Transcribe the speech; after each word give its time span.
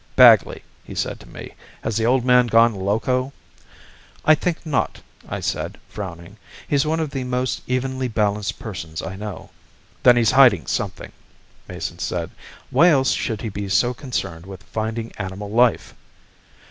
"Bagley," 0.15 0.63
he 0.83 0.95
said 0.95 1.19
to 1.19 1.29
me, 1.29 1.53
"has 1.83 1.95
the 1.95 2.07
Old 2.07 2.25
Man 2.25 2.47
gone 2.47 2.73
loco?" 2.73 3.33
"I 4.25 4.33
think 4.33 4.65
not," 4.65 4.99
I 5.29 5.41
said, 5.41 5.77
frowning. 5.87 6.37
"He's 6.67 6.87
one 6.87 6.99
of 6.99 7.11
the 7.11 7.23
most 7.23 7.61
evenly 7.67 8.07
balanced 8.07 8.57
persons 8.57 9.03
I 9.03 9.15
know." 9.15 9.51
"Then 10.01 10.17
he's 10.17 10.31
hiding 10.31 10.65
something," 10.65 11.11
Mason 11.67 11.99
said. 11.99 12.31
"Why 12.71 12.89
else 12.89 13.11
should 13.11 13.43
he 13.43 13.49
be 13.49 13.69
so 13.69 13.93
concerned 13.93 14.47
with 14.47 14.63
finding 14.63 15.11
animal 15.19 15.51
life?" 15.51 15.93